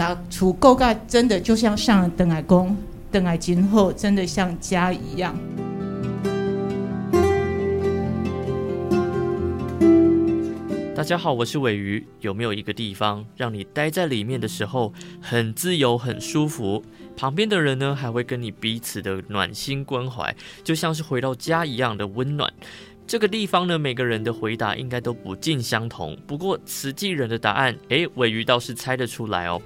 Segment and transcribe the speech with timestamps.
[0.00, 2.74] 家处构盖真的就像上邓爱公
[3.12, 5.38] 邓爱今后真的像家一样。
[10.96, 12.06] 大家好，我是鮪鱼。
[12.20, 16.82] 有没有一个地方让你待在里面的时候很自由、很舒服？
[17.16, 22.50] 旁边的人呢，还会跟你彼此的暖心关怀，就像是回到家一样的温暖。
[23.10, 26.16] 这个地方呢，每个人的回答应该都不尽相同。
[26.28, 29.60] 不过慈济人的答案，诶，尾鱼倒是猜得出来哦。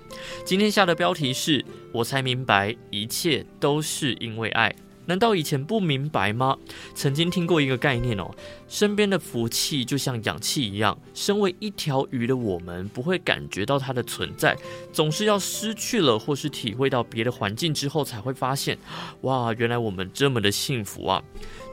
[0.47, 4.75] 今天下的标题是：我才明白，一切都是因为爱。
[5.05, 6.57] 难道以前不明白吗？
[6.95, 8.31] 曾经听过一个概念哦，
[8.67, 14.57] 身边的福气就像氧气一样，身为一条鱼的我们不会感觉到它的存在，
[14.91, 18.79] 总是要失去了或是体会到别的环境之后才会发现，
[19.21, 21.23] 哇，原来我们这么的幸福啊！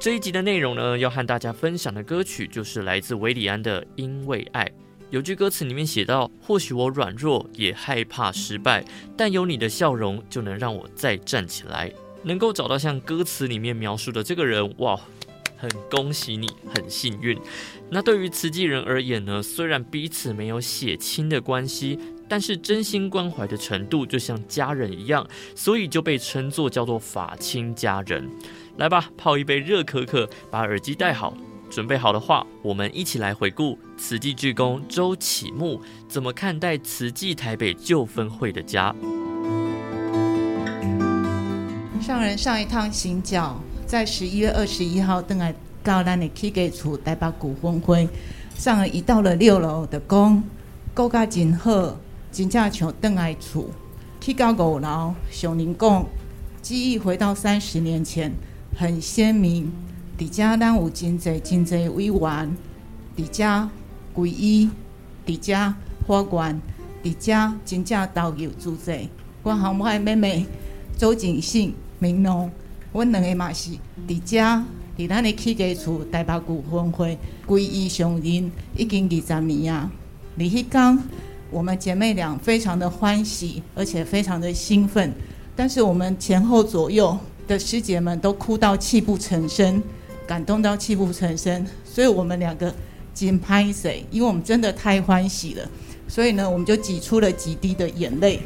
[0.01, 4.65] 这一集的内容呢，要和大家分享的歌曲就是来自韦礼安的《因为爱》。
[5.11, 8.83] 有句歌词里面写到：或许我软弱，也害怕失败，
[9.15, 11.93] 但有你的笑容，就能让我再站起来。
[12.23, 14.99] 能够找到像歌词里面描述的这个人，哇，
[15.55, 17.37] 很恭喜你，很幸运。
[17.91, 28.27] 那对于慈济人而言呢，虽然彼此没有血亲的关系，但是真心关怀的程度就像家人一样，所以就被称作叫做法亲家人。
[28.81, 31.35] 来吧，泡一杯热可可，把耳机戴好，
[31.69, 38.91] 准备好的话，我们一起来回顾慈济志工周启木怎么看待慈济台北旧分会的家。
[42.01, 48.09] 上人上一趟行脚，在十一月二十一号，登来到咱的起给处台北旧分会。
[48.55, 50.43] 上人一到了六楼的讲，
[50.95, 51.95] 构甲真好，
[52.31, 53.69] 真正像登来厝。
[54.19, 56.03] 去到五楼，上人讲，
[56.63, 58.31] 记忆回到三十年前，
[58.75, 59.71] 很鲜明。
[60.17, 62.55] 伫遮咱有真侪真侪委员，
[63.17, 63.69] 伫遮
[64.13, 64.69] 皈依，
[65.25, 65.73] 伫遮
[66.05, 66.61] 法官，
[67.03, 68.93] 伫遮真正投入助者。
[69.43, 70.45] 我和我的妹妹
[70.97, 71.73] 周景信。
[71.97, 72.49] 明农，
[72.93, 73.71] 阮两个嘛是
[74.07, 74.39] 伫遮，
[74.97, 77.15] 伫咱的起家厝台北旧分会
[77.47, 79.91] 皈依上人已经二十年啊。
[80.35, 80.99] 伫迄天，
[81.51, 85.13] 我们姐妹俩非常的欢喜，而且非常的兴奋。
[85.55, 87.15] 但是我们前后左右
[87.47, 89.81] 的师姐们都哭到泣不成声，
[90.27, 91.65] 感动到泣不成声。
[91.85, 92.73] 所以我们两个
[93.13, 94.05] 紧拍谁？
[94.11, 95.69] 因为我们真的太欢喜了。
[96.07, 98.39] 所以呢，我们就挤出了几滴的眼泪。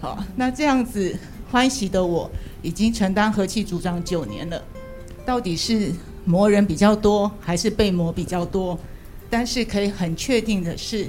[0.00, 1.16] 好，那这样子。
[1.50, 2.28] 欢喜的我
[2.62, 4.60] 已经承担和气组长九年了，
[5.24, 5.92] 到底是
[6.24, 8.76] 磨人比较多，还是被磨比较多？
[9.30, 11.06] 但是可以很确定的是，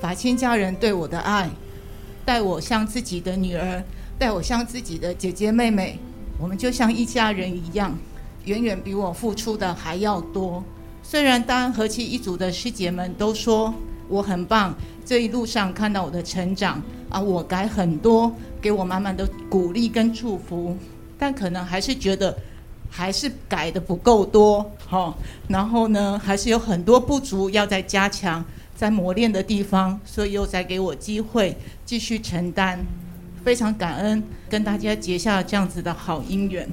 [0.00, 1.50] 法亲家人对我的爱，
[2.24, 3.84] 待我像自己的女儿，
[4.18, 5.98] 待我像自己的姐姐妹妹，
[6.38, 7.96] 我们就像一家人一样，
[8.44, 10.62] 远远比我付出的还要多。
[11.02, 13.74] 虽然当和气一组的师姐们都说
[14.08, 14.74] 我很棒，
[15.04, 18.32] 这一路上看到我的成长啊，我改很多。
[18.60, 20.76] 给我满满的鼓励跟祝福，
[21.18, 22.38] 但可能还是觉得
[22.88, 25.12] 还是改的不够多，哈。
[25.48, 28.44] 然后呢，还是有很多不足要再加强、
[28.76, 32.78] 在磨练的地方，所以又再给我机会继续承担。
[33.44, 36.68] 非常感恩跟大家结下这样子的好姻缘。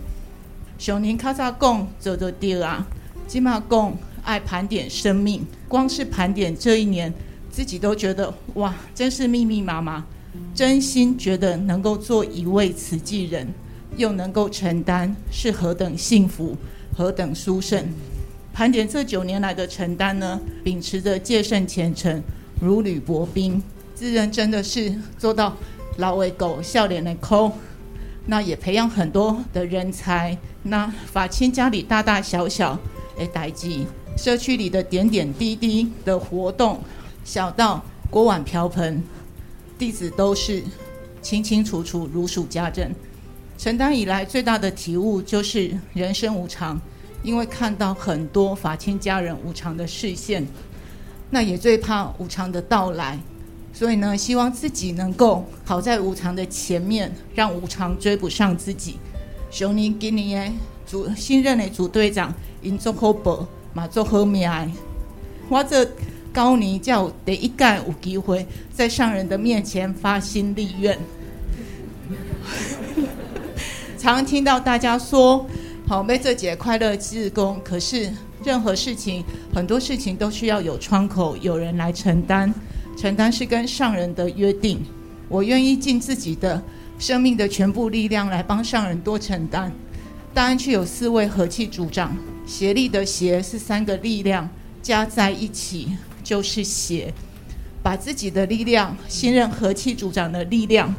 [0.78, 2.86] 熊宁卡萨贡走的第啊，
[3.28, 7.14] 金马贡爱盘点生命，光是盘点这一年，
[7.52, 10.06] 自己都觉得哇，真是密密麻麻。
[10.54, 13.48] 真心觉得能够做一位慈济人，
[13.98, 16.56] 又能够承担，是何等幸福，
[16.96, 17.84] 何等殊胜。
[18.54, 22.22] 盘点这九年来的承担呢，秉持着戒慎虔诚，
[22.62, 23.62] 如履薄冰，
[23.96, 25.58] 自认真的是做到
[26.00, 27.52] 老为狗，笑脸的抠。
[28.26, 30.38] 那也培养很多的人才。
[30.64, 32.78] 那法亲家里大大小小
[33.18, 33.86] 的代际，
[34.18, 36.80] 社区里的点点滴滴的活动，
[37.24, 39.04] 小到锅碗瓢盆。
[39.78, 40.64] 弟子都是
[41.22, 42.94] 清清楚楚，如数家珍。
[43.58, 46.80] 承担以来最大的体悟就是人生无常，
[47.24, 50.46] 因为看到很多法亲家人无常的视线，
[51.30, 53.18] 那也最怕无常的到来。
[53.74, 58.98] 所以呢，希望自己能够跑在无常的前面，让无常追不上自己。
[59.52, 60.54] 熊尼今年的
[60.86, 64.50] 组新任的主队长，因做好报，嘛做好命。
[65.50, 65.90] 我这。
[66.32, 70.96] 高尼叫第一届有机会在上人的面前发心立愿，
[73.98, 75.44] 常听到大家说
[75.88, 78.12] 好没这节快乐志工，可是
[78.46, 82.54] 任何事情很多事情都需要有窗口，有人来承担，
[83.00, 84.84] 承担是跟上人的约定。
[85.30, 86.62] 我愿意尽自己的
[86.98, 89.72] 生命的全部力量来帮上人多承担。
[90.34, 94.50] 大安区有四位和气组长，协力的协是三个力量
[94.82, 95.96] 加在一起。
[96.22, 97.12] 就是协，
[97.82, 100.94] 把自己的力量、新任和气组长的力量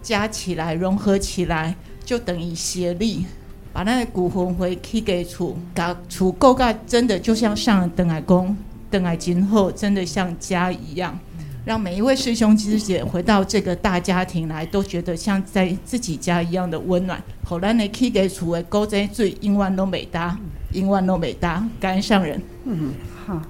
[0.00, 1.74] 加起来、融合起来，
[2.06, 3.26] 就等于协力，
[3.70, 8.56] 把那个骨魂回去给处，把处够盖，真的就像上人邓海宫、
[8.90, 11.18] 邓海今后，真的像家一样。
[11.64, 17.22] 让每一位师兄师姐回到这个大家庭来，都觉得像在自己家一样的温暖。
[17.44, 20.36] 后来呢，起给厝的古仔水，永远都没搭，
[20.72, 21.64] 永远都没搭。
[21.78, 22.42] 感恩上人。
[22.64, 22.92] 嗯，
[23.24, 23.40] 好。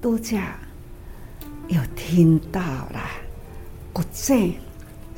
[0.00, 0.56] 度假
[1.68, 3.00] 又听到了，
[3.92, 4.34] 古仔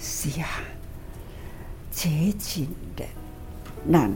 [0.00, 0.48] 是啊，
[1.92, 2.66] 接近
[2.96, 3.04] 的
[3.88, 4.10] 人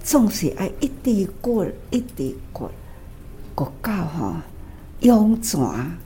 [0.00, 2.70] 总是爱一滴过一滴过。
[3.60, 4.36] 国教吼，
[5.00, 5.60] 涌泉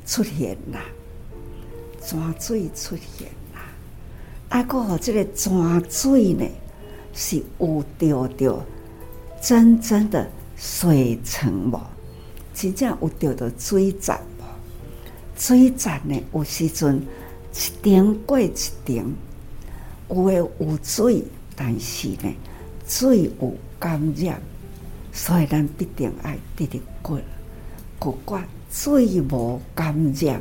[0.04, 0.80] 出现啦，
[2.02, 3.60] 泉水出现啦。
[4.48, 5.52] 啊，个吼，这个泉
[5.88, 6.44] 水呢，
[7.12, 8.66] 是有着着
[9.40, 11.80] 真正的水层无？
[12.52, 14.42] 真正有着着水站无？
[15.38, 17.00] 水站呢，有时阵
[17.52, 18.52] 一顶过一
[18.84, 19.14] 顶，
[20.08, 21.22] 有诶有水，
[21.54, 22.34] 但是呢，
[22.84, 24.42] 水有感染，
[25.12, 27.20] 所以咱必定爱直直过。
[28.04, 30.38] 不管水无感染，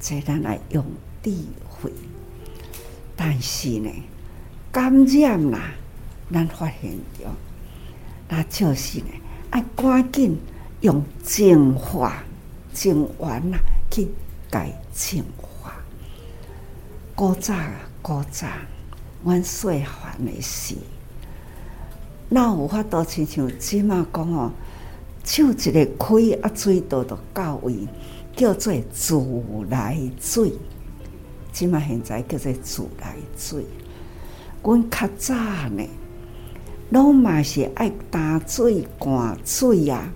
[0.00, 0.82] 这咱来用
[1.22, 1.30] 智
[1.68, 1.92] 慧。
[3.14, 3.90] 但是呢，
[4.72, 5.74] 感染啦，
[6.32, 7.26] 咱发现着，
[8.26, 9.08] 那就是呢，
[9.50, 10.40] 爱赶紧
[10.80, 12.24] 用净化、
[12.72, 13.58] 净完啦
[13.90, 14.08] 去
[14.48, 15.74] 改净化。
[17.14, 18.46] 古早啊，古早，
[19.22, 20.74] 阮细汉的时，
[22.30, 24.50] 那有法度亲像即马讲哦。
[25.24, 27.74] 手一个开啊，水道就到位，
[28.34, 29.14] 叫做自
[29.70, 30.52] 来水。
[31.52, 33.64] 即嘛现在叫做自来水。
[34.62, 35.34] 阮较早
[35.70, 35.86] 呢，
[36.90, 40.12] 拢嘛是爱打水、灌水啊，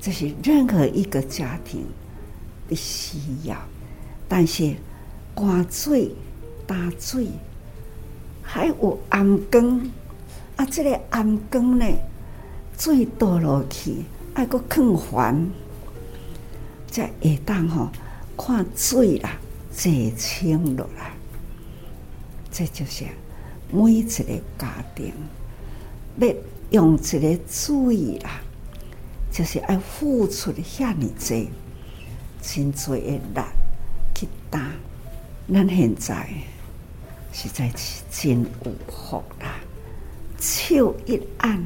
[0.00, 1.84] 这是任何一个家庭
[2.68, 3.56] 的需要。
[4.28, 4.74] 但是
[5.34, 6.14] 灌水、
[6.66, 7.28] 打水，
[8.42, 9.90] 还有暗缸
[10.56, 11.86] 啊，这个暗缸呢？
[12.78, 14.04] 水倒落去，
[14.34, 15.50] 爱搁放环，
[16.88, 17.88] 才会当吼
[18.36, 19.36] 看水啦，
[19.74, 21.10] 济清落来。
[22.52, 23.04] 这就是
[23.72, 24.24] 每一个
[24.56, 25.12] 家庭
[26.18, 26.32] 要
[26.70, 28.40] 用这个水啦，
[29.32, 31.48] 就是爱付出遐尔济，
[32.40, 33.20] 真济的力
[34.14, 34.70] 去打。
[35.52, 36.28] 咱现在
[37.32, 39.58] 实在是真有福啦，
[40.38, 41.60] 手一按。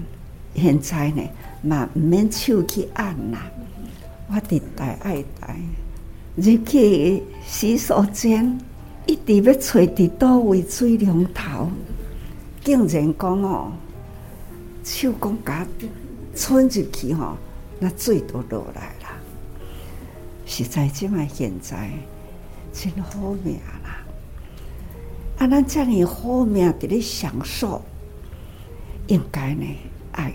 [0.54, 1.22] 现在呢，
[1.62, 3.50] 嘛毋免手去按啦。
[4.28, 5.56] 我伫台爱台，
[6.36, 8.58] 入去洗手间，
[9.06, 11.70] 一直要找伫倒位水龙头，
[12.64, 13.72] 竟然讲哦，
[14.84, 15.66] 手讲甲
[16.34, 17.36] 伸入去吼，
[17.78, 19.12] 那水都落来啦。
[20.46, 21.90] 实在即卖现在
[22.72, 24.02] 真好命啦！
[25.38, 27.82] 啊，咱遮尔好命伫咧享受，
[29.08, 29.66] 应该呢
[30.12, 30.32] 爱。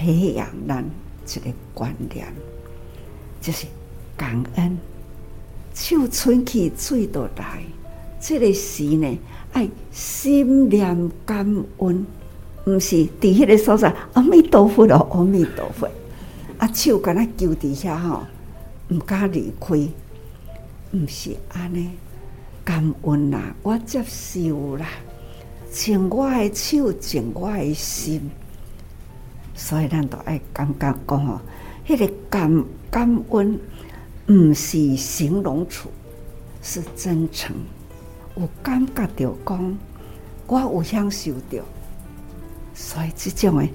[0.00, 2.26] 培养咱一个观念，
[3.42, 3.66] 就是
[4.16, 4.78] 感恩。
[5.74, 7.62] 手伸去水倒来，
[8.18, 9.18] 这个时呢，
[9.52, 11.44] 爱心念感
[11.78, 12.06] 恩，
[12.64, 13.94] 毋是伫迄个所在。
[14.14, 15.86] 阿弥陀佛咯，阿弥陀佛。
[16.56, 18.22] 啊，手敢若揪伫遐吼，
[18.88, 19.76] 毋敢离开，
[20.92, 21.90] 毋是安尼。
[22.64, 24.86] 感恩啦，我接受啦，
[25.70, 28.30] 净我的手，净我的心。
[29.62, 31.38] 所以，咱都爱感觉讲吼，
[31.86, 33.60] 迄个感感恩，
[34.26, 35.86] 毋是形容词，
[36.62, 37.54] 是真诚。
[38.36, 39.78] 有感觉着讲，
[40.46, 41.62] 我有享受着，
[42.74, 43.70] 所以这种诶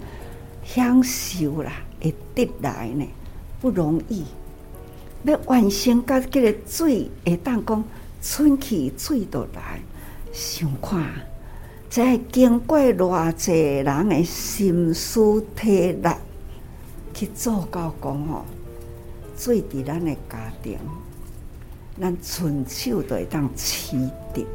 [0.64, 3.06] 享受啦，会得来呢
[3.62, 4.26] 不容易。
[5.24, 7.84] 要完成甲这个水会当讲
[8.24, 9.80] 春去水倒来，
[10.34, 11.06] 想看。
[11.96, 16.10] 在经过偌济人的心思体力
[17.14, 18.46] 去做到讲吼，
[19.34, 20.78] 最伫咱的家庭，
[21.98, 23.96] 咱伸手都会当取
[24.34, 24.46] 得。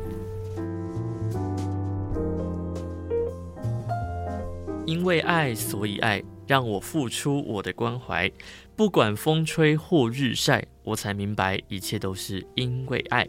[4.84, 8.30] 因为爱，所以爱，让我付出我的关怀，
[8.76, 13.26] 不管风吹或日晒，我才明白一切都是因为爱。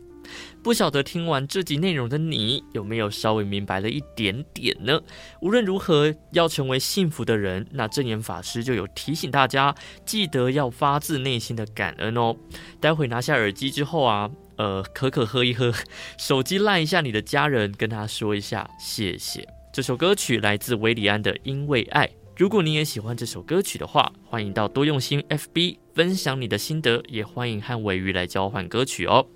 [0.63, 5.01] 不晓得听完这集内容的你有没有稍微明白了一点点呢？
[5.41, 9.75] 无论如何，要成为幸福的人，那正言法师就有提醒大家，
[10.05, 12.35] 记得要发自内心的感恩哦。
[12.79, 15.73] 待会拿下耳机之后啊，呃，可可喝一喝，
[16.17, 19.47] 手机赖一下你的家人，跟他说一下谢谢。
[19.73, 22.07] 这首歌曲来自韦礼安的《因为爱》。
[22.37, 29.27] 如果你也喜欢这首歌曲的话，欢迎到多用心 FB 分享你的心得，也欢迎和鮪鱼来交换歌曲哦。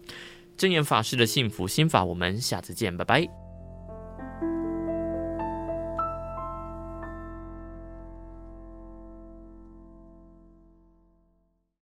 [0.57, 3.44] 真言法师的幸福心法，我们下次见，拜拜。